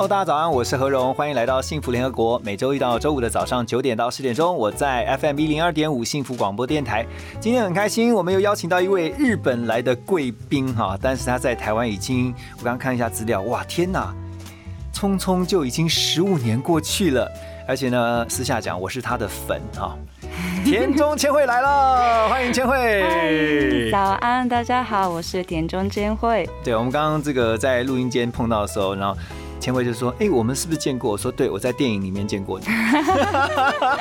[0.00, 2.38] Hello，大家早安，我是何荣，欢迎来到幸福联合国。
[2.38, 7.04] 每周一到周五的早上九点到十点钟，我在 FM 一零二点五幸福广播电台。
[7.38, 14.10] 今天很开心，我们又邀请到一位日本来的贵宾哈，但是他在台湾已经，我刚刚看一下资料，哇，天哪，
[14.94, 17.30] 匆匆就已经十五年过去了。
[17.68, 19.94] 而且呢，私下讲，我是他的粉哈。
[20.64, 23.90] 田中千惠来了，欢迎千惠。
[23.92, 26.48] 早安，大家好，我是田中千惠。
[26.64, 29.14] 对，我们刚刚这个在录音间碰到的时候，然后
[29.60, 32.66] 千惠就说：“哎、我们是不是见过？”我说：“对，我在电影里面见过你。”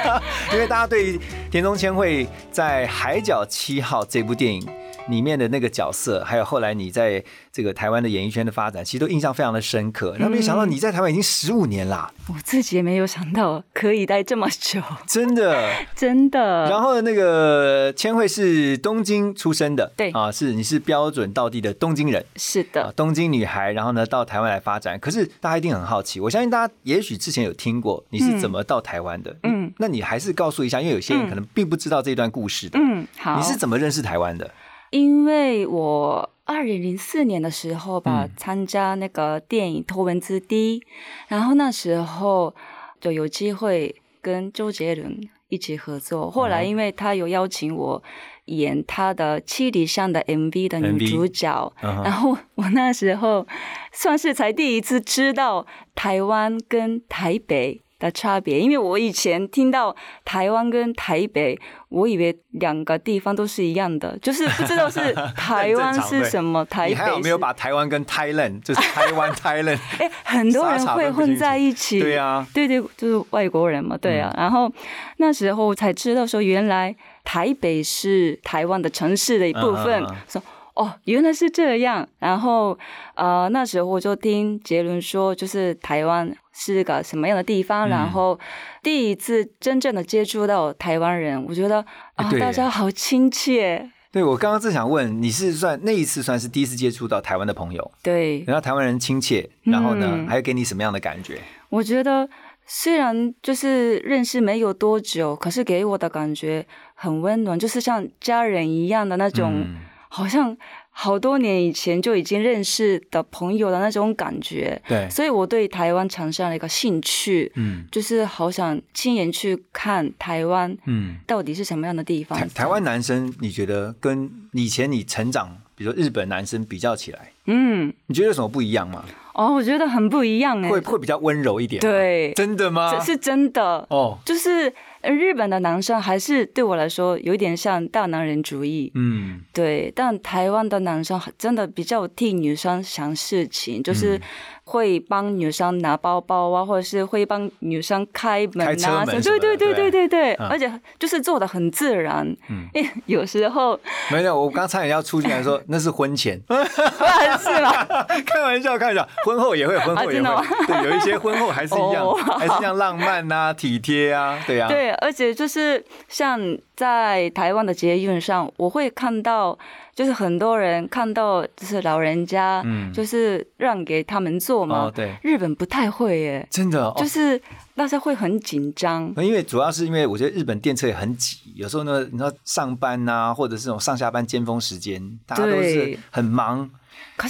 [0.54, 1.20] 因为大家对
[1.52, 4.66] 田中千惠在《海角七号》这部电影
[5.10, 10.16] 里面的那个角色，还有后来你在这个台湾的演艺圈的发展，其实都印象非常的深刻。
[10.18, 15.72] 然后没想到你在台湾已经十五年啦，我自己也没有想到可以待这么久， 真的。
[15.96, 16.70] 真的。
[16.70, 22.26] 然后那个千惠是东京出生的，对啊，是你是标准道地的东京人。
[22.36, 25.00] 是的啊，，东京女孩，然后呢到台湾来发展。
[25.00, 32.80] 可是大家一定很好奇，我相信大家也许之前有听过你是怎么到台湾的，嗯嗯，那你还是告诉一下，因为有些人可能并不知道这段故事的。
[32.80, 33.38] 嗯，好。
[33.38, 34.50] 你是怎么认识台湾的？
[34.92, 40.80] 因为我二零零四年的时候吧，嗯参加那个电影《头文字 D》，
[41.28, 42.56] 然后那时候
[43.00, 46.32] 就有机会跟周杰伦一起合作。
[46.32, 48.04] 后来因为他有邀请我
[48.46, 53.46] 演他的《七里香》的 MV 的女主角，然后我那时候
[53.92, 57.82] 算是才第一次知道台湾跟台北。
[58.00, 69.80] 的差别，因为我以前听到台湾跟台北，我以为两个地方都是一样的，就是不知道是 台湾是什么，台北你还有没有把台湾跟 Thailand 就是台湾 Thailand？
[70.00, 72.00] 哎，很多人会混在一起。
[72.00, 74.34] 对啊，对对，就是外国人嘛，对啊。
[74.38, 74.72] 然后
[75.18, 80.59] 那时候才知道说，原来台北是台湾的城市的一部分说嗯嗯。
[80.80, 82.08] 说哦，原来是这样。
[82.20, 82.78] 然后
[83.16, 87.88] 呃，那时候我就听杰伦说，就是台湾是个什么样的地方。
[87.88, 88.40] 嗯然后
[88.82, 91.86] 第一次真正的接触到台湾人，我觉得
[92.16, 93.90] 啊、大家好亲切。
[94.12, 101.40] 对我刚刚正想问，你是算那一次算是第一次接触到台湾的朋友，对，然后台湾人亲切，然后呢，嗯还有给你什么样的感觉？
[101.70, 102.28] 我觉得
[102.66, 109.78] 虽然就是认识没有多久，可是给我的感觉很温暖，就是像家人一样的那种，嗯
[110.10, 110.58] 好像
[110.90, 114.82] 好多年以前就已经认识的朋友的那种感觉。
[114.88, 121.18] 对，所以我对台湾产生了一个兴趣，嗯就是好想亲眼去看台湾嗯。
[121.26, 122.38] 到底是什么样的地方。
[122.38, 129.06] 台台湾男生，你觉得跟以前你成长，比如说日本男生比较起来，嗯，你觉得有什么不一样吗？
[129.34, 130.70] 哦，我觉得很不一样哎。
[130.70, 131.80] 会会比较温柔一点？
[131.80, 132.94] 对，真的吗？
[132.94, 133.88] 这是真的。
[133.90, 144.22] 哦，就是呃日本的男生还是对我来说有点像大男人主义，嗯，对，但台湾的男生真的比较替女生想事情，就是嗯
[144.70, 150.48] 会帮女生拿包包啊，或者是会帮女生开门啊，对对对对对对，嗯。
[150.48, 152.24] 而且就是做的很自然。
[152.50, 152.68] 嗯。
[152.76, 153.80] 嗯，有时候
[154.12, 157.72] 没有，我刚差点要出进来说 那是婚前，是吗？
[158.26, 166.40] 开玩笑，开玩笑，婚后也会，婚后也会，对，有一些婚后还是一样 哦，还是一样浪漫呐、体贴啊，对啊，对，而且就是像
[166.76, 169.58] 在台湾的捷运上，我会看到，
[170.00, 172.94] 就是很多人看到就是老人家，嗯。
[172.94, 174.86] 就是让给他们坐嘛。
[174.86, 176.94] 哦，对，日本不太会耶，真的，哦？
[176.98, 177.38] 就是
[177.76, 179.14] 大家会很紧张。
[179.18, 186.70] 因为主要是因为我觉得日本电车也很挤，有时候呢，你知道上班呐、或者是这种上下班尖峰时间，大家都是很忙，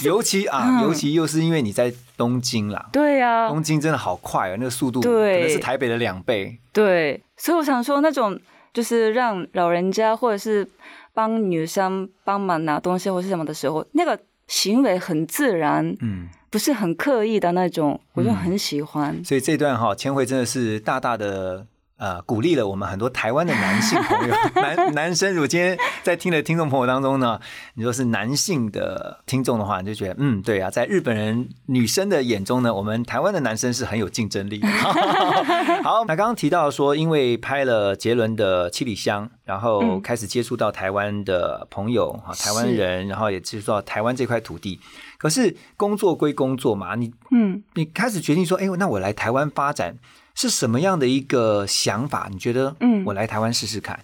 [0.04, 0.82] 尤其啊，嗯。
[0.82, 6.56] 尤其又是因为你在东京啦，对啊，东京真的好快啊，那个速度可对能是台北的两倍。
[6.72, 8.38] 对，所以我想说，那种
[8.72, 10.66] 就是让老人家或者是
[11.12, 19.24] 帮女生帮忙拿东西或是什么的时候，那个行为很自然，嗯，不是很刻意的那种，我就很喜欢。
[19.24, 21.66] 所以这段哈，千惠真的是大大的
[22.00, 25.34] 呃鼓励了我们很多台湾的男性朋友， 男男生。
[25.34, 27.38] 如果今天在听的听众朋友当中呢，
[27.74, 34.68] 你说是男性的听众的话，你就觉得嗯，对啊，在日本人女生的眼中呢，我们台湾的男生是很有竞争力的。
[35.84, 44.80] 好，那刚刚提到说，因为拍了杰伦的《七里香》，然后开始接触到台湾的朋友啊，台湾人，然后也接触到台湾这块土地。
[45.18, 49.98] 可是工作归工作嘛，你嗯，你开始决定说，哎，那我来台湾发展
[50.34, 52.28] 是什么样的一个想法？
[52.30, 53.98] 你觉得，嗯我来台湾试试看，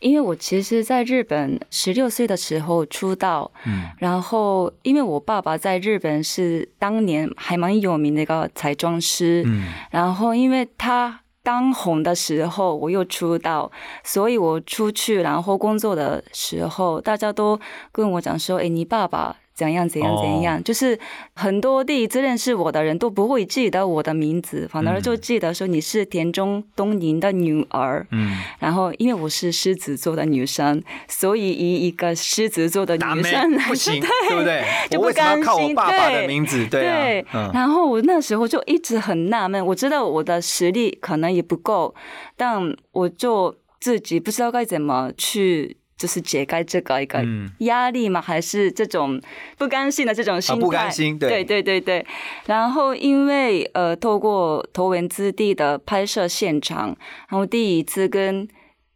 [0.00, 13.70] 因为我其实在日本十六岁的时候出道，嗯然后因为我爸爸在日本是当年还蛮有名的一个彩妆师，嗯然后因为他当红的时候，我又出道，
[14.02, 17.60] 所以我出去然后工作的时候，大家都
[17.92, 20.98] 跟我讲说：“哎，你爸爸。”怎样怎样怎样，就是
[21.34, 28.04] 很多第一次认识我的人都不会记得我的名字，反而就记得说你是田中东宁的女儿。
[28.10, 34.64] 嗯，然后因为我是狮子座的女生，所以以一个狮子座的女生来不行，说对不对？
[34.90, 36.66] 就 不我为什么要甘靠我心爸爸的对名字？
[36.66, 41.94] 对啊，对，嗯然后我那时候就一直很纳闷，我知道我的实力可能也不够，
[42.36, 49.20] 但我就自己不知道该怎么去，就是解开这个一个嗯压力嘛，还是这种
[49.56, 50.60] 不甘心的这种心态。
[50.60, 52.06] 啊不甘心对对对对对。
[52.46, 56.88] 然后因为呃，透过头文字 D 的拍摄现场，
[57.28, 58.48] 然后第一次跟。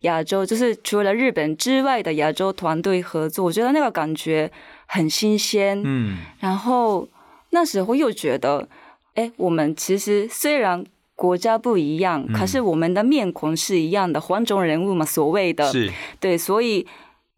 [0.02, 4.48] 亚洲就是除了日本之外的亚洲团队合作，我觉得那个感觉
[4.86, 5.82] 很新鲜。
[5.84, 7.08] 嗯然后
[7.50, 8.68] 那时候又觉得，
[9.14, 10.84] 哎，我们其实虽然
[11.18, 12.32] 国家不一样，嗯。
[12.32, 15.72] 可是我们的面孔是一样的，黄种人物嘛，所谓的。
[15.72, 15.90] 是。
[16.20, 16.86] 对，所以。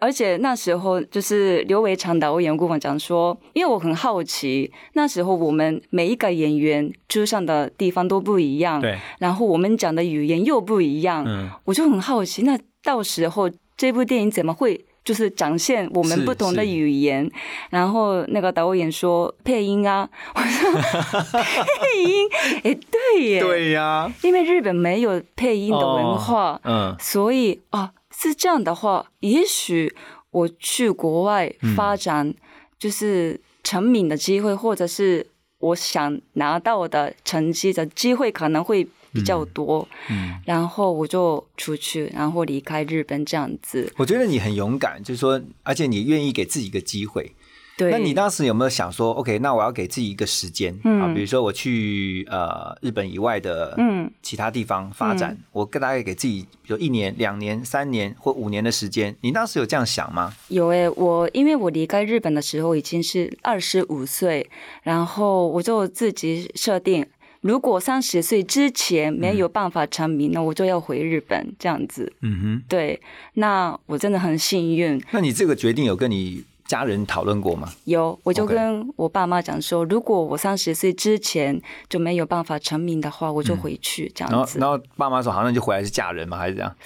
[0.03, 11.51] 而且那时候就是刘伟强导演跟我讲说，因为我很好奇，那时候我们每一个演员出上的地方都不一样，对，然后我们讲的语言又不一样，嗯。
[11.67, 17.29] 我就很好奇，那到时候这部电影怎么会就是展现我们不同的语言？
[17.71, 22.29] 然后那个导演说配音啊， 我说配音，
[22.63, 26.95] 哎，对耶，对呀，因为日本没有配音的文化，嗯。
[27.01, 29.93] 所以啊是这样的话，也许
[30.31, 32.33] 我去国外发展，
[32.79, 35.27] 就是成名的机会，或者是
[35.59, 39.87] 我想拿到的成绩的机会，可能会比较多。
[40.09, 43.93] 嗯，然后我就出去，然后离开日本这样子。
[43.97, 47.33] 我觉得你很勇敢，就是说，而且你愿意给自己一个机会。
[47.79, 51.15] 对，那你当时有没有想说，OK，那我要给自己一个时间、嗯啊？
[51.15, 59.17] 比如说我去呃日本以外的嗯其他地方发展，我大概给自己，比如一年、两年、三年或五年的时间。
[59.23, 60.35] 你当时有这样想吗？
[60.49, 64.51] 有诶、我因为我离开日本的时候已经是二十五岁，
[64.83, 67.07] 然后我就自己设定，
[67.41, 72.13] 如果三十岁之前没有办法成名，那我就要回日本这样子。
[72.21, 73.01] 嗯哼，对，
[73.35, 77.73] 那我真的很幸运，那你这个决定有跟你家人讨论过吗？
[77.85, 84.59] 有我就跟我爸妈讲说，如果我三十岁之前就没有办法成名的话，我就回去这样子。
[84.59, 86.37] 然后爸妈说，好，像就回来是嫁人吗？
[86.37, 86.77] 还是这样？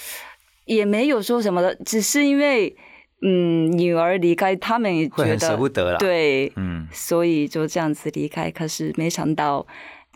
[0.66, 2.74] 也没有说什么的，只是因为
[3.20, 8.50] 嗯女儿离开，他们也觉会很舍不得得啦。，对，嗯，所以就这样子离开。
[8.50, 9.66] 可是没想到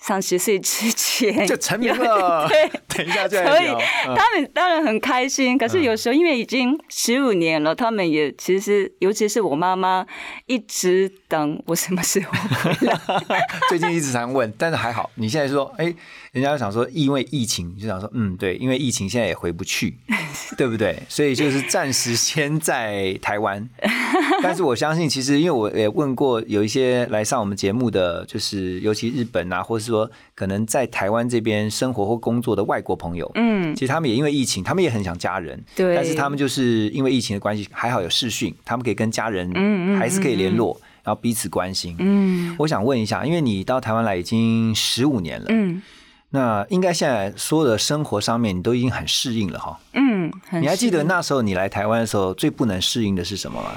[0.01, 2.49] 三十岁之前 就成名了。
[2.49, 3.67] 对， 等一下再所以
[4.05, 5.59] 他们当然很开心。
[5.59, 10.07] 可是有时候因为已经十五年了，他们也其实，尤其是我妈妈，
[10.47, 13.47] 一直等我什么时候回来。
[13.69, 15.93] 最近一直常问，但是还好，你现在说，哎，
[16.33, 19.97] 人家想说因为疫情，就想说，嗯，对，因为疫情现在也回不去，
[20.57, 21.03] 对不对？
[21.09, 23.69] 所以就是暂时先在台湾。
[24.43, 35.95] 但是我相信，其实因为我也问过有一些来上我们节目的，就是尤其日本啊，或是说可能在台湾这边生活或工作的外国朋友，嗯，其实他们也因为疫情，他们也很想家人，对。
[35.97, 41.97] 但是他们就是因为疫情的关系，还好有视讯，他们可以跟家人嗯嗯还是可以联络，然后彼此关心。
[41.99, 42.55] 嗯。
[42.59, 45.83] 我想问一下，因为你到台湾来已经十五年了，嗯。
[46.31, 49.81] 那应该现在所有的生活上面你都已经很适应了哈。
[49.95, 50.31] 嗯，
[50.61, 53.71] 你还记得那时候你来台湾的时候最不能适应的是什么吗？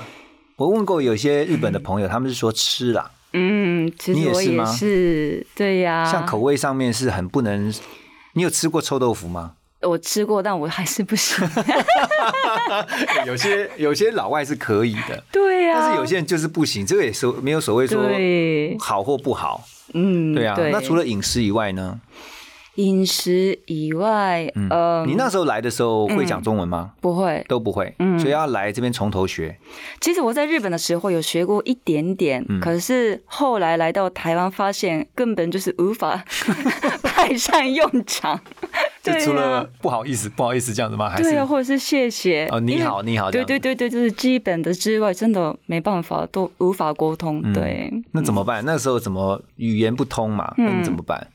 [0.57, 7.73] 我问过有些日本的朋友，他们是说吃啦，嗯，其你实我也也是对呀、像口味上面是很不能。
[8.33, 9.53] 你有吃过臭豆腐吗？
[9.81, 11.47] 我吃过，但我还是不行。
[13.25, 17.99] 有些有些老外是可以的，对呀、但是有些人就是不行，这个也是没有所谓说，
[18.79, 20.55] 好或不好，嗯，对啊。
[20.71, 21.99] 那除了饮食以外呢？
[22.81, 26.93] 饮食以外，嗯，呃，你那时候来的时候会讲中文吗？
[26.99, 27.43] 不会。
[27.47, 29.55] 都不会，嗯所以要来这边从头学。
[29.99, 36.23] 其实我在日本的时候有学过一点点，嗯可是后来来到台湾，发现根本就是无法
[37.03, 38.39] 派上用场。
[39.03, 41.09] 就除了不好意思，不好意思这样子吗？
[41.09, 47.41] 还是对啊，或者是谢谢哦，你好，你好，这对对对对，就是基本的之外，真的没办法，都无法沟通。
[47.43, 48.63] 嗯对，那怎么办？
[48.63, 50.53] 那时候怎么语言不通嘛？
[50.57, 51.27] 那你怎么办？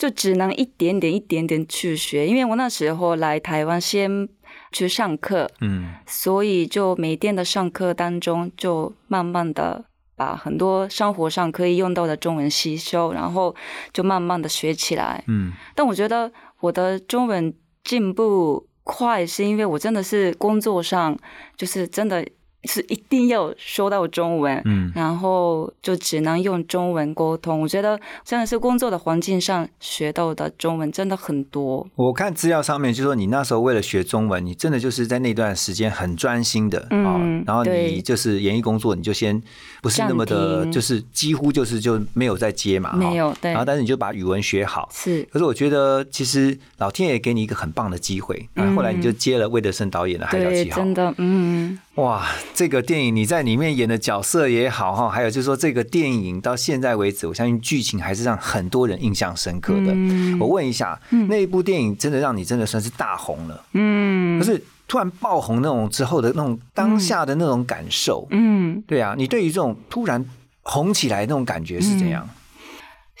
[0.00, 2.26] 就只能一点点、一点点去学。
[2.26, 4.26] 因为我那时候来台湾先
[4.72, 9.84] 去上课，嗯所以就每天的上课当中，就慢慢的
[10.16, 13.54] 把很多生活上可以用到的中文吸收，然后
[13.92, 15.22] 就慢慢的学起来。
[15.28, 17.52] 嗯但我觉得我的中文
[17.84, 21.14] 进步快，是因为我真的是工作上
[21.58, 22.26] 就是真的
[22.64, 27.60] 是一定要说到中文，嗯然后就只能用中文沟通。
[27.60, 31.86] 我觉得真的是工作的环境上学到的中文真的很多。
[31.94, 39.40] 我看资料上面就说你那时候为了学中文，你真的就是在那段时间很专心的啊、嗯然后你就是演艺工作，你就先
[39.80, 44.88] 不是那么的，就是几乎就是就没有再接嘛，没有对然后但是你就把语文学好。
[44.92, 50.76] 是可是我觉得，其实老天爷给你一个很棒的机会，然后后来你就接了魏德胜导演的《海角对，七号》。
[50.84, 59.92] 真的，嗯，哇，这个电影你在里面演的角色也好哈，还有就是说这个电影到现在为止，我相信剧情还是让很多人印象深刻的。
[59.92, 60.38] 嗯。
[60.38, 64.38] 我问一下，那一部电影真的让你真的算是大红了，嗯。
[64.38, 70.24] 可是突然爆红那种之后的那种当下的那种感受，嗯，对啊，你对于这种突然
[70.62, 72.26] 红起来那种感觉是怎样？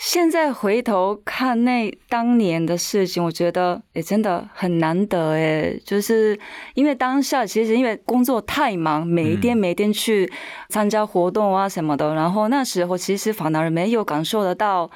[0.02, 6.40] 现在回头看那当年的事情，我觉得也真的很难得哎，就是
[6.72, 10.32] 因为当下其实因为工作太忙，每一天每一天去
[10.70, 14.90] 参加活动啊什么的，然后那时候其实反而没有感受得到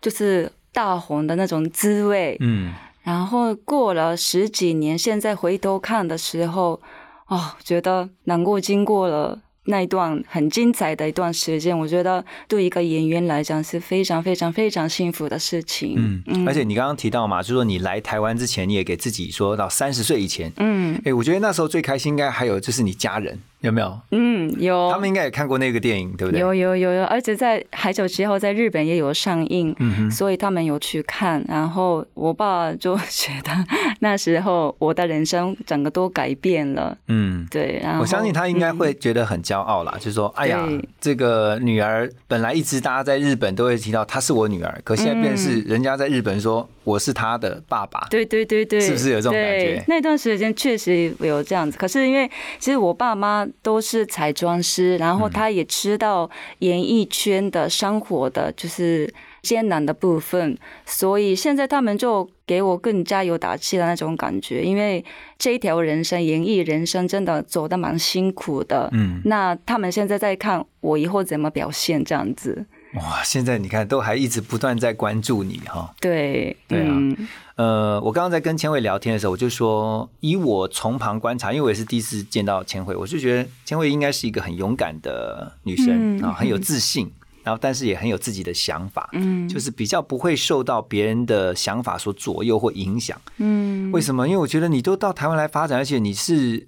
[0.00, 2.36] 就是大红的那种滋味。
[2.40, 2.74] 嗯
[3.04, 6.80] 然后过了十几年，现在回头看的时候，
[7.28, 9.38] 哦，觉得难过经过了
[9.68, 15.94] 那一段很精彩的一段时间，我觉得对一个演员来讲是非常非常非常幸福的事情。
[15.96, 16.48] 嗯，嗯。
[16.48, 20.98] 而且你刚刚提到嘛，就是说你来台湾之前，你也给自己说到三十岁以前，嗯。
[21.04, 23.98] 哎，我觉得那时候最开心应该还有就是你家人有没有？
[24.12, 26.40] 嗯，有他们应该也看过那个电影，对不对？
[26.40, 31.44] 有有有有，而且在《很久之后》在日本也有上映，嗯哼，所以他们有去看。
[31.48, 33.52] 然后我爸就觉得
[34.00, 36.96] 那时候我的人生整个都改变了。
[37.08, 37.46] 嗯。
[37.50, 40.68] 对，然后我相信他应该嗯会觉得很骄傲啦，就是说，哎呀，
[41.00, 48.06] 这个女儿本来一直大家在日本都会提到她是我女儿，可现在变是人家在日本说我是她的爸爸。
[48.10, 56.28] 对对对对，是不是有这种感觉对那段时间确实有这样子，可是因为其实我爸妈都是彩妆师，然嗯后他也知道
[56.60, 59.12] 演艺圈的生活的就是
[59.42, 65.04] 艰难的部分，所以现在他们就给我更加有打气的那种感觉，因为
[65.38, 68.88] 这一条人生，演艺人生真的走得蛮辛苦的。
[68.92, 72.66] 嗯，那他们现在在看我以后怎么表现，这样子。
[72.94, 75.94] 哇，现在你看都还一直不断在关注你哈。
[76.00, 87.10] 对，对啊嗯呃，我刚刚在跟千惠聊天的时候，我就说，以我从旁观察，因为我也是第一次见到千惠，我就觉得千惠应该是一个很勇敢的女生嗯啊，很有自信，
[87.42, 93.20] 然后但是也很有自己的想法，嗯就是比较不会受到别人的想法所左右或影响。
[93.38, 94.26] 嗯，为什么？
[94.26, 96.66] 因为我觉得你都到台湾来发展，而且你是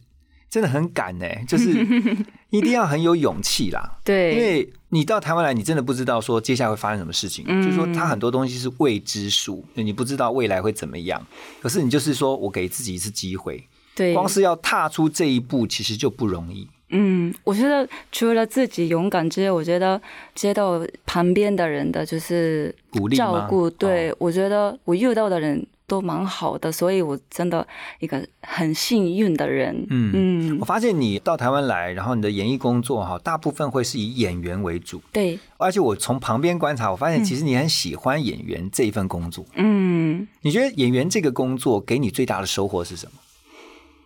[0.51, 1.71] 真的很敢呢、就是
[2.51, 3.99] 一定要很有勇气啦。
[4.03, 11.25] 对，因为你到台湾来，你真的不知道说接下来会发生什么事情，嗯就是说它很多东西是未知数，你不知道未来会怎么样。
[11.61, 16.69] 可是你就是说我给自己一次机会，对，光是要踏出这一步，其实就不容易。
[16.93, 20.01] 嗯，我觉得除了自己勇敢之外，我觉得
[20.35, 23.71] 接到旁边的人的就是鼓励照顾。
[23.71, 27.67] 对、哦我觉得我遇到的人都蛮好的，所以我真的
[27.99, 29.85] 一个很幸运的人。
[29.91, 39.45] 嗯嗯我，发现你到台湾来，然后你的演艺工作哈，大部分会是以演员为主，对，而且我从旁边观察，我发现其实你很喜欢演员这一份工作。
[39.55, 43.13] 嗯，你觉得演员这个工作给你最大的收获是什么？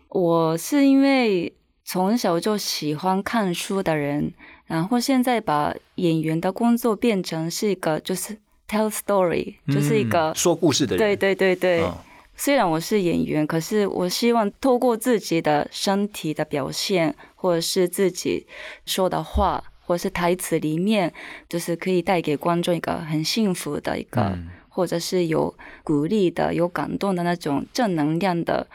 [0.09, 1.53] 我是因为
[1.85, 4.33] 从小就喜欢看书的人，
[4.65, 8.39] 然后现在把演员的工作变成是一个就是
[8.75, 10.99] tell story，、就是一个嗯说故事的人。
[10.99, 11.83] 对对对对。
[11.85, 11.93] 嗯
[12.37, 18.45] 虽然我是演员，可是我希望透过自己的身体的表现，或者是自己
[18.85, 21.13] 说的话，或者是台词里面，
[21.49, 25.55] 就是可以带给观众一个很幸福的一个，嗯或者是有
[25.85, 28.67] 鼓励的、有感动的那种正能量的，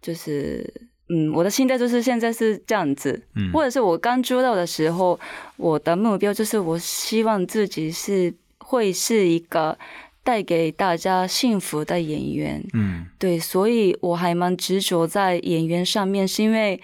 [0.00, 0.72] 就是。
[1.10, 5.18] 嗯，我的心态就是现在是这样子，嗯或者是我刚出道的时候，
[5.56, 8.32] 我的目标就是我希望自己是
[8.68, 9.78] 会是一个
[10.22, 12.62] 带给大家幸福的演员。
[12.74, 16.78] 嗯对，所以我还蛮执着在演员上面，是因为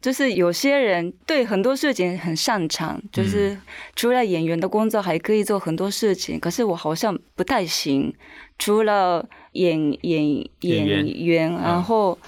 [0.00, 3.58] 就是有些人对很多事情很擅长，就是
[3.94, 8.14] 除了演员的工作还可以做很多事情，可是我好像不太行。
[8.58, 10.24] 除了演演
[10.60, 12.18] 演员演员，然后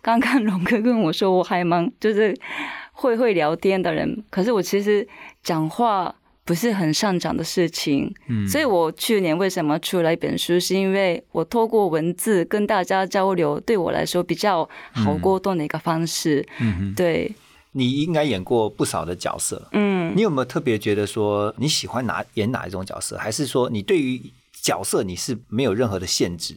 [0.00, 2.34] 刚刚龙哥跟我说我还蛮就是
[2.92, 5.06] 会会聊天的人，可是我其实
[5.42, 8.46] 讲话不是很擅长的事情，嗯。
[8.46, 16.46] 所以我去年为什么出了一本书，是因为我透过文字跟大家交流，对我来说比较好沟通的一个方式。
[16.60, 17.32] 嗯哼，对，
[17.72, 24.20] 你应该演过不少的角色，嗯，你有没有特别觉得说你喜欢哪演哪一种角色，还是说你对于
[24.52, 26.56] 角色你是没有任何的限制？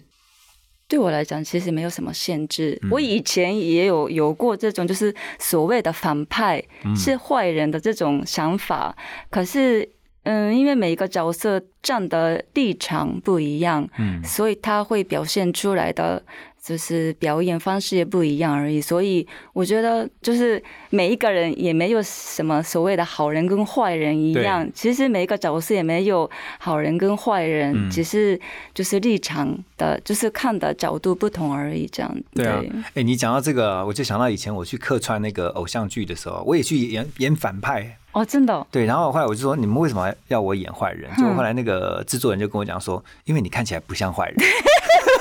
[0.88, 2.80] 对我来讲，其实没有什么限制。
[2.84, 8.96] 嗯我以前也有有过这种，就是所谓的反派嗯是坏人的这种想法。
[9.30, 9.88] 可是，
[10.24, 16.24] 嗯，因为每一个角色站的立场不一样，嗯所以他会表现出来的
[16.68, 18.82] 就是表演方式也不一样而已。
[18.82, 24.70] 所以我觉得，就是每一个人也没有什么所谓的好人跟坏人一样。
[24.74, 28.38] 其实每一个角色也没有好人跟坏人，嗯只是
[28.74, 31.88] 就是立场的，就是看的角度不同而已。
[31.88, 32.62] 这样对啊，
[32.96, 37.98] 哎、你讲到这个，我就想到以前我去客串那个偶像剧的时候，我也去演演反派。
[38.14, 41.08] 哦，真的哦、对，然后后来我就说，你们为什么要我演坏人？
[41.18, 44.36] 结果后来那个制作人就跟我讲说，因为你看起来不像坏人。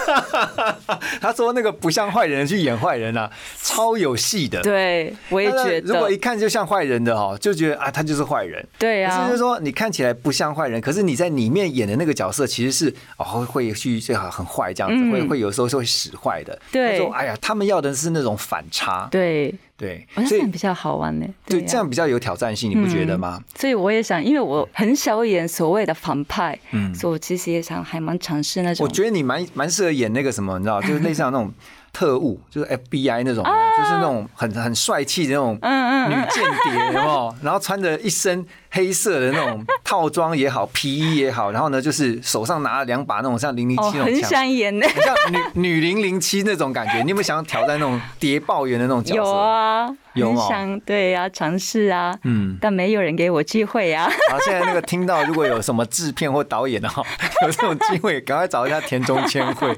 [1.21, 3.31] 他说那个不像坏人去演坏人啊，
[3.63, 4.61] 超有戏的。
[4.63, 8.65] 对，我也觉得，如果一看就像坏人的哦，就觉得啊，他就是坏人。
[8.79, 16.59] 对啊就是，说你看起来不像坏人，可是你在里面演的那个角色其实是哦会去最好很坏这样子，嗯会会有时候是会使坏的。
[16.71, 19.09] 对他说哎呀，他们要的是那种反差。
[19.11, 21.27] 对，对，我觉得这样比较好玩呢。
[21.45, 23.43] 对啊这样比较有挑战性，你不觉得吗？
[23.55, 28.87] 所以我也想，因为我很少演所谓的反派，嗯所以我其实也想还蛮尝试那种。
[28.87, 31.53] 我觉得你蛮蛮适合演那个什么，你知道，就是类似那种
[31.97, 37.35] 特务，就是 FBI 那种的，就是那种很很帅气的那种女间谍，有？
[37.43, 44.29] 然后穿着一身黑色的那种套装也好，皮衣也好，然后呢，就是手上拿了两把那种像零零七那种枪。
[44.29, 44.87] 想演呢。
[44.87, 49.17] 很像女女零零七那种感觉，你有没有想要挑战那种谍报员的那种角色？
[49.17, 54.05] 有啊，有哦想对啊，尝试啊，嗯，但没有人给我机会啊。
[54.31, 57.03] 好，现在那个听到如果有什么制片或导演的哈，
[57.47, 59.75] 有这种机会，赶快找一下田中千惠。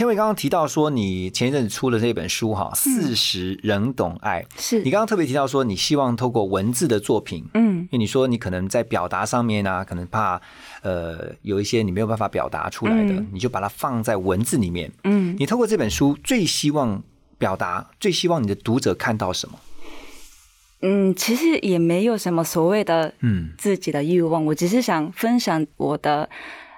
[0.00, 4.42] 千惠刚刚提到说，你前一阵子出了这本书哈，《四十仍懂爱》。
[4.58, 10.40] 是你刚刚特别提到说，你希望透过文字的作品，嗯因为你说你可能在表达上面啊，可能怕
[10.80, 14.90] 呃有一些你没有办法表达出来的，嗯你就把它放在文字里面。
[15.04, 17.02] 嗯，你透过这本书，最希望
[17.36, 19.58] 表达，最希望你的读者看到什么？
[20.80, 26.30] 嗯，其实也没有什么所谓的嗯自己的欲望，我只是想分享我的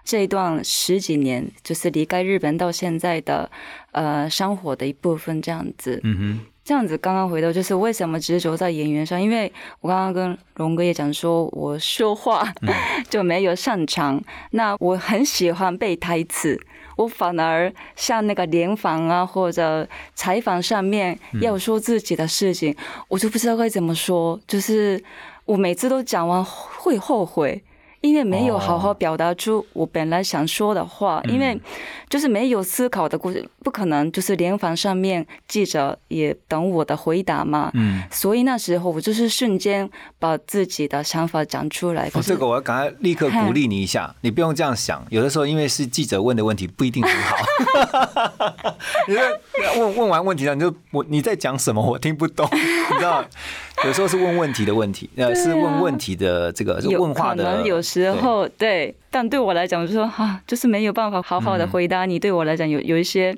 [0.04, 3.50] 这一段十几年，就是离开日本到现在的
[3.92, 6.00] 呃生活的一部分，这样子。
[6.04, 12.46] 嗯哼，这样子刚刚回到就是为什么执着在演员上，因为我刚刚跟龙哥也讲说，我说话
[13.10, 16.60] 就没有擅长，那我很喜欢背台词。
[16.96, 22.76] 我反而像那个联访啊，或者采访上面要说自己的事情，
[23.08, 24.38] 我就不知道该怎么说。
[24.46, 25.02] 就是
[25.46, 27.64] 我每次都讲完会后悔，
[28.02, 31.58] 因为没有好好表达出我本来想说的话，因为
[32.10, 37.70] 就是没有思考的过程，不可能就是联访上面记者也等我的回答嘛。
[37.74, 38.02] 嗯。
[38.10, 39.88] 所以那时候我就是瞬间
[40.18, 42.10] 把自己的想法讲出来。
[42.12, 45.04] 哦，这个我要赶快立刻鼓励你一下，你不用这样想。
[45.08, 47.36] 有的时候因为是记者问的问题，不一定很好。
[49.06, 49.22] 你在
[49.78, 51.80] 问问完问题了，你就我你在讲什么？
[51.80, 53.24] 我听不懂， 你知道？
[53.84, 57.62] 有时候是问问题的问题，呃，是问问题的这个问话的。
[57.92, 62.18] 时候对，但对我来讲，我就说啊，就是没有办法好好的回答你。
[62.18, 63.36] 对我来讲，有有一些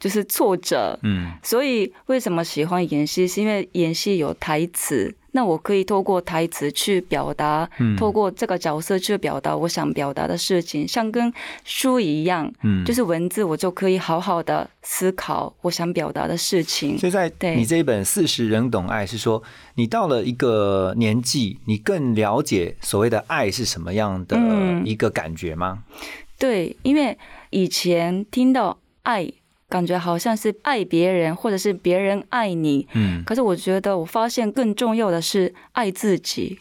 [0.00, 0.98] 就是挫折。
[1.02, 3.26] 嗯所以为什么喜欢演戏？
[3.28, 11.32] 是因为演戏有台词，那我可以透过台词去表达，嗯透过这个角色去表达我想表达的事情，像跟
[11.64, 16.96] 书一样，嗯，就是文字，我就可以好好的思考我想表达的事情。
[16.96, 19.42] 所以在对你这一本《四十人懂爱》是说，
[19.74, 25.82] 你到了一个年纪，你更了解所谓的爱是什么样的嗯一个感觉吗？
[26.38, 27.18] 对，因为
[27.50, 29.28] 以前听到爱，
[29.74, 32.86] 感觉好像是爱别人，或者是别人爱你。
[32.92, 36.60] 嗯可是我觉得，我发现更重要的是爱自己。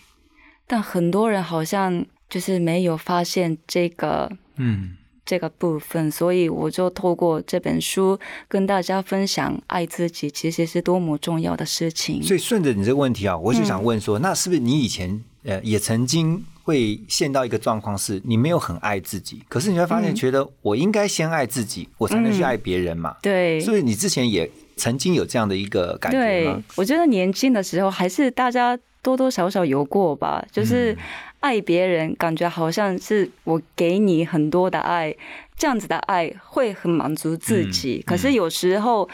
[0.65, 4.95] 但很多人好像就是没有发现这个嗯。
[5.25, 12.21] 这个部分，所以我就透过这本书跟大家分享，爱自己其实是多么重要的事情。
[12.21, 23.15] 所以顺着你这个问题啊，我就想问说，那是不是你以前呃也曾经会陷到一个状况，是你没有很爱自己，可是你会发现，嗯觉得我应该先爱自己，我才能去爱别人嘛？
[23.21, 30.97] 对，所以你之前也曾经有这样的一个感觉对吗？，我觉得年轻的时候还是大家多多少少有过吧，就是
[31.41, 35.13] 爱别人，感觉好像是我给你很多的爱，
[35.57, 38.01] 这样子的爱会很满足自己。
[38.01, 39.09] 嗯可是有时候，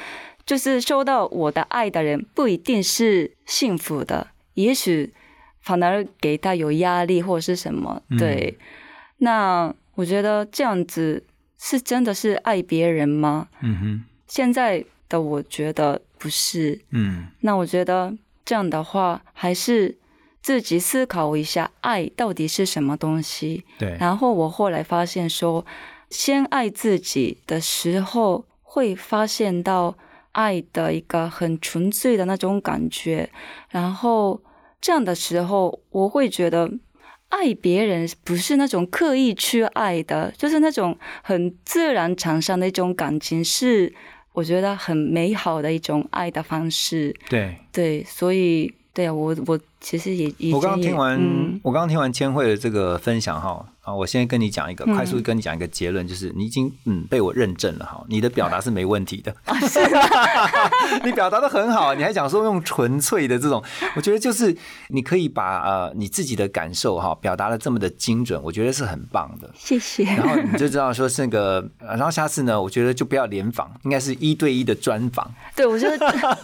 [0.45, 5.11] 就是收到我的爱的人不一定是幸福的，也许
[5.69, 8.01] 反而给他有压力或者是什么。
[8.09, 8.57] 嗯对，
[9.19, 11.23] 那我觉得这样子
[11.59, 13.47] 是真的是爱别人吗？
[13.61, 16.81] 嗯哼，现在的我觉得不是。
[16.89, 19.95] 嗯那我觉得这样的话，还是
[20.41, 23.63] 自己思考一下，爱到底是什么东西。
[23.77, 25.63] 对，然后我后来发现说，
[26.09, 29.95] 先爱自己的时候，会发现到
[30.31, 33.29] 爱的一个很纯粹的那种感觉。
[33.69, 34.41] 然后
[34.81, 36.71] 这样的时候，我会觉得。
[37.29, 43.93] 爱别人不是那种刻意去爱的，就是那种很自然产生的一种感情，是
[44.33, 47.15] 我觉得很美好的一种爱的方式。
[47.29, 47.55] 对。
[47.71, 51.59] 对，所以对啊，我我其实也我刚刚听完，嗯。
[51.63, 54.93] 我刚刚听完千惠的这个分享哈，啊，我现在跟你讲一个，嗯。
[54.95, 59.55] 快速跟你讲一个结论，就是你已经嗯被我认证了哈，你的表达是没问题的， 啊
[61.03, 63.63] 你表达的很好，你还讲说用纯粹的这种，
[63.95, 64.55] 我觉得就是
[64.89, 69.49] 你可以把呃你自己的感受哈表达的这么的精准，我觉得是很棒的。
[69.57, 70.03] 谢谢。
[70.03, 75.95] 然后你就知道说是那个，呃然后下次呢，我觉得就不要联访，应该是一对一的专访，对我觉得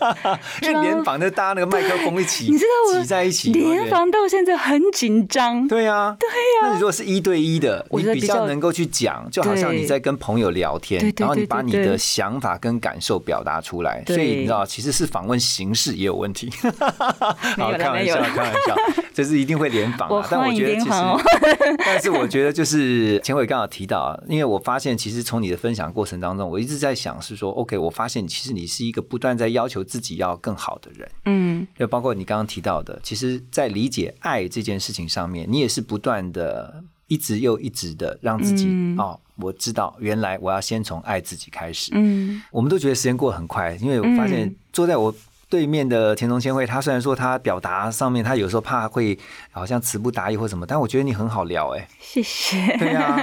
[0.62, 5.68] 因为联访就大家那个麦克风一起，你知道我挤在一起，联防到现在很紧张。
[5.68, 6.34] 对呀、对呀、
[6.64, 16.50] 那你如果是一对一的，你比较较能够去讲，就好像你在跟朋友聊天然后你把你的想法跟感受表达出来，所以你知道，其实是访问形式也有问题。
[17.58, 18.76] 好，开玩笑，开玩笑，
[19.14, 20.28] 这是一定会联访啊。
[20.30, 31.10] 但我觉得其实 但是我觉得就是前伟刚好提到啊，因为我发现其实从你的分享过程当中，我一直在想是说，OK，我发现其实你是一个不断在要求自己要更好的人。
[31.26, 33.15] 嗯，就包括你刚刚提到的，其实，
[33.52, 38.98] 在理解爱这件事情上面，你也是不断的、一直又一直的让自己、嗯。
[38.98, 41.92] 哦，我知道原来我要先从爱自己开始。
[41.94, 44.56] 嗯，我们都觉得时间过得很快，因为我发现嗯。
[44.74, 45.16] 坐在我
[45.56, 49.18] 对面的田中千惠，他虽然说他表达上面他有时候怕会
[49.52, 52.76] 好像词不达意或什么，但我觉得你很好聊哎、谢谢。
[52.78, 53.18] 对啊、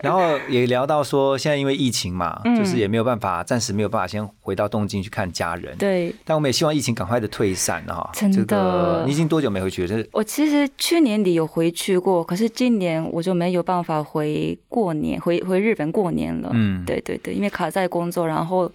[0.00, 5.76] 然后也聊到说，现在因为疫情嘛，嗯就是也没有办法，暂时没有办法先回到东京去看家人。
[5.76, 8.08] 对但我们也希望疫情赶快的退散哈。
[8.12, 9.88] 真的这个你已经多久没回去了？
[9.88, 16.50] 就是我其实去年底有回去过，可是今年我就没有办法回过年，回回日本过年了。
[16.52, 18.70] 嗯对对对，因为卡在工作，然后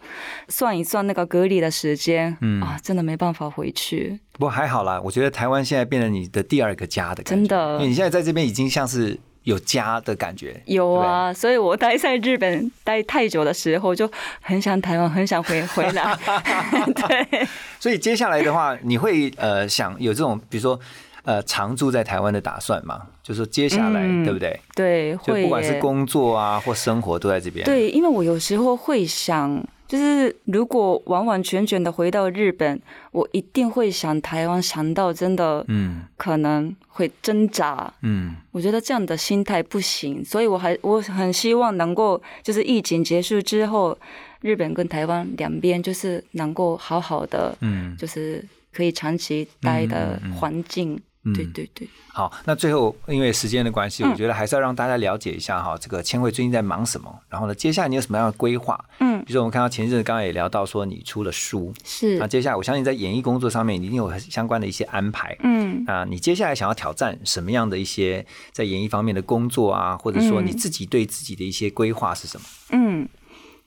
[0.50, 4.20] 算一算那个隔离的时间，嗯啊，真的没办法回去。
[4.32, 10.60] 不过还好啦，我觉得台湾现在变成你的第二个家的感觉，真的因为你现在在这边已经像是有家的感觉。
[10.66, 14.10] 有啊，所以我待在日本待太久的时候，就
[14.42, 16.18] 很想台湾，很想回回来。
[17.08, 17.48] 对，
[17.80, 20.80] 所以接下来的话，你会呃想有这种比如说
[21.26, 23.04] 呃常住在台湾的打算吗？
[23.22, 24.60] 就是说接下来、嗯对不对？
[24.74, 32.80] 对，会就不管是工作啊或生活都在这边。，对，因为我有时候会想，就是如果完完全全的回到日本，
[33.12, 37.92] 我一定会想台湾，想到真的嗯可能会挣扎。
[38.04, 43.98] 嗯我觉得这样的心态不行，所以我还我很希望能够就是疫情结束之后，
[44.42, 51.02] 日本跟台湾两边就是能够好好的，嗯就是可以长期待的嗯嗯嗯环境。
[51.32, 51.34] 嗯。
[51.34, 54.12] 对对对，好，那最后因为时间的关系，嗯。
[54.12, 58.80] 我觉得还是要让大家了解一下哈，这个千惠最近在忙什么，然后呢，接下来你有什么样的规划？
[59.00, 62.18] 嗯，比如说我们看到前一阵子刚刚也聊到说你出了书，是。
[62.18, 65.36] 那，接下来我相信在演艺工作上面你一定有相关的一些安排。
[65.44, 65.84] 嗯。
[65.88, 70.46] 啊，你接下来想要挑战什么样的一些在演艺方面的工作啊，或者说嗯。
[70.48, 72.46] 你自己对自己的一些规划是什么？
[72.72, 73.08] 嗯，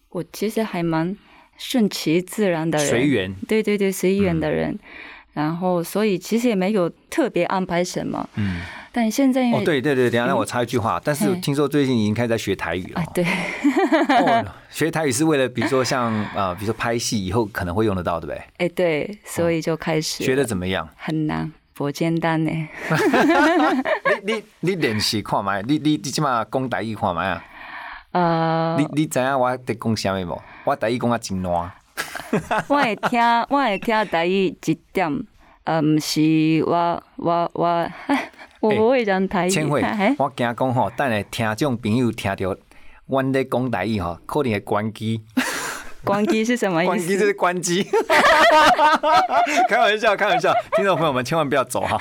[0.08, 1.16] 我其实还蛮
[1.56, 4.78] 顺其自然的人，随缘，对对对，随缘的人。
[5.32, 8.28] 然后，所以其实也没有特别安排什么。
[8.34, 8.60] 嗯，
[8.92, 18.42] 但现在、哦，对对对，等一下让我插一句话，但是嘿听说最近已经开始在学台语了对，哦 学台语是为了比如说像啊，比如说拍戏以后可能会用得到，对不对？
[18.58, 20.86] 哎对，所以就开始学的怎么样？
[20.96, 22.50] 很难，不简单呢。
[24.24, 27.44] 你你你练习看麦，你你你即马讲台语看麦啊？
[28.12, 30.42] 呃，你你知影我在讲啥物无？
[30.64, 31.72] 我台语讲啊真烂。
[32.68, 35.24] 我会听，我会听台语一点，
[35.64, 37.66] 呃，毋是我我我，
[38.06, 39.50] 哎 我不会讲台语。
[39.50, 42.58] 千惠 哎，我惊讲吼，等下听众朋友听着
[43.06, 45.20] 阮咧讲台语吼，可能会关机。
[46.04, 47.34] 关机是什么意思关机就是思？
[47.34, 47.86] 关机，
[49.68, 51.96] 开玩笑，开玩笑，听众朋友们千万不要走哈。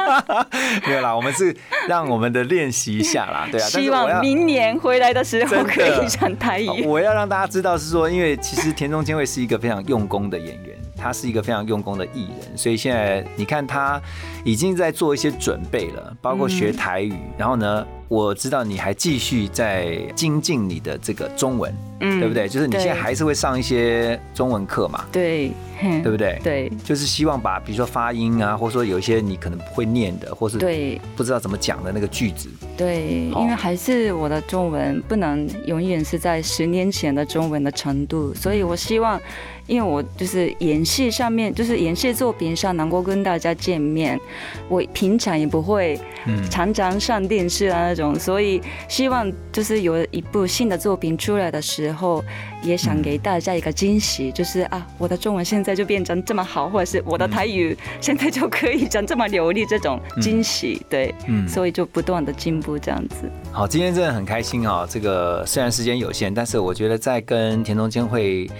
[0.86, 1.56] 没有啦，我们是
[1.88, 3.66] 让我们的练习一下啦，对啊。
[3.66, 6.84] 希望明年回来的时候可以讲台语。
[6.84, 14.00] 我要让大家知道是说，因为其实田中千惠是一个非常用功的演员，他是一个非常用功的艺人，所以现在你看他
[14.44, 22.48] 已经在做一些准备了，包括学台语，然后呢我知道你还继续在精进你的这个中文，嗯对不对？
[22.48, 26.38] 就是你现在还是会上一些中文课嘛，对，对不对？
[26.42, 26.70] 对。
[26.84, 31.00] 就是希望把比如说发音啊，或者说有一些你可能不会念的，或是对。
[31.16, 39.20] 不知道怎么讲的那个句子，对，因为还是我的中文不能永远是在十年前的中文的程度，所以我希望，
[39.66, 44.20] 因为我就是演戏上面，就是演戏作品上能够跟大家见面，
[44.68, 46.34] 我平常也不会嗯。
[46.50, 52.24] 常常上电视啊那种，所以希望就是有一部新的作品出来的时候，
[52.62, 63.30] 也想给大家一个惊喜，就是啊，我的中文现在就变成这么好，或者是我的台语现在就可以讲这么流利，这种惊喜，对，嗯所以就不断的进步这样子。
[63.52, 64.84] 好，今天真的很开心啊！
[64.90, 68.50] 这个虽然时间有限，但是我觉得在跟田中千惠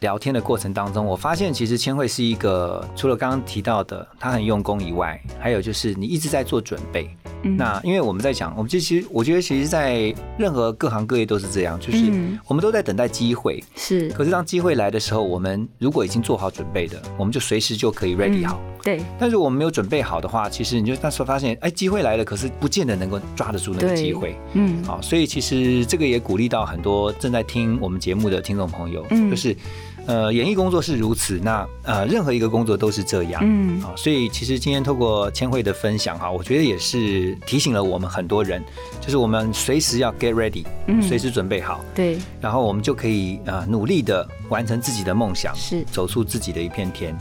[0.00, 7.08] 聊天的过程当中，我发现其实千惠是一个除了刚刚提到的他很用功以外，还有就是你一直在做准备。
[7.42, 13.62] 嗯那因为我们在讲，我们就其实我觉得其实，在任何各行各业都是这样，就是嗯我们都在等待机会。
[13.76, 18.58] 是，可是当机会来的时候，我们如果已经做好准备的，我们就随时就可以 ready 好。
[18.86, 19.00] 对。
[19.18, 24.36] 但是我们没有准备好的话，其实你就那时候发现，哎，机会来了，可是不见得能够抓得住那个机会。
[24.52, 24.84] 嗯。
[24.84, 29.28] 好，所以其实这个也鼓励到很多正在听我们节目的听众朋友，嗯。
[29.28, 29.56] 就是
[30.06, 33.42] 呃，演艺工作是如此，那呃，任何一个工作都是这样。
[33.44, 33.80] 嗯。
[33.80, 38.62] 好，所以其实今天透过千惠的分享哈，我觉得也是提醒了我们很多人，
[39.00, 41.02] 就是我们随时要 get ready，嗯。
[41.02, 42.18] 随时准备好，对。
[42.40, 45.82] 然后我们就可以呃努力的完成自己的梦想，是。
[45.90, 47.12] 走出自己的一片天。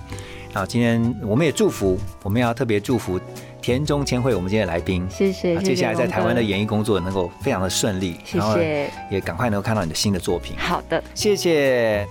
[0.55, 3.19] 好，今天我们也祝福，我们要特别祝福
[3.61, 5.05] 田中千惠，我们今天的来宾。
[5.09, 10.55] 谢谢，接下来在台湾的演艺工作能够非常的顺利，谢然后谢，也赶快能够看到你的新的作品。
[10.57, 11.03] 好的。
[11.13, 12.07] 谢谢。